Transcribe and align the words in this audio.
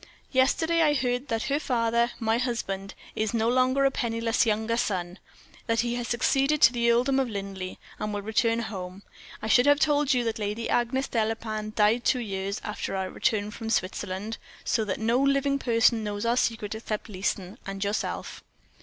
Yesterday 0.31 0.81
I 0.81 0.95
heard 0.95 1.27
that 1.27 1.43
her 1.43 1.59
father 1.59 2.09
my 2.19 2.39
husband 2.39 2.95
is 3.15 3.35
no 3.35 3.47
longer 3.47 3.85
a 3.85 3.91
penniless 3.91 4.47
younger 4.47 4.75
son; 4.75 5.19
that 5.67 5.81
he 5.81 5.93
has 5.93 6.07
succeeded 6.07 6.59
to 6.63 6.73
the 6.73 6.89
earldom 6.89 7.19
of 7.19 7.29
Linleigh, 7.29 7.75
and 7.99 8.11
will 8.11 8.23
return 8.23 8.61
home. 8.61 9.03
I 9.43 9.47
should 9.47 9.67
have 9.67 9.79
told 9.79 10.11
you 10.11 10.23
that 10.23 10.39
Lady 10.39 10.67
Agnes 10.67 11.07
Delapain 11.07 11.75
died 11.75 12.03
two 12.03 12.17
years 12.19 12.59
after 12.63 12.95
our 12.95 13.11
return 13.11 13.51
from 13.51 13.69
Switzerland, 13.69 14.39
so 14.65 14.83
that 14.85 14.99
no 14.99 15.19
person 15.19 15.33
living 15.33 16.03
knows 16.03 16.25
our 16.25 16.35
secret 16.35 16.73
except 16.73 17.07
Leeson 17.07 17.59
and 17.67 17.83
yourself. 17.83 18.43